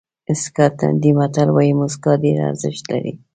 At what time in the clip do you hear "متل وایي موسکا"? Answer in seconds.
1.17-2.11